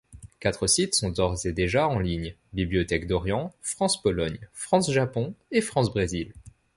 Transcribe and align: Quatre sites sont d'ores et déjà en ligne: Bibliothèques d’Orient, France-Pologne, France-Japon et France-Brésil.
Quatre 0.39 0.65
sites 0.65 0.95
sont 0.95 1.11
d'ores 1.11 1.45
et 1.45 1.51
déjà 1.53 1.87
en 1.87 1.99
ligne: 1.99 2.33
Bibliothèques 2.53 3.05
d’Orient, 3.05 3.53
France-Pologne, 3.61 4.39
France-Japon 4.51 5.35
et 5.51 5.61
France-Brésil. 5.61 6.33